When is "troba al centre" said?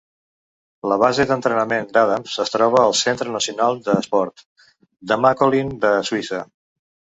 2.55-3.35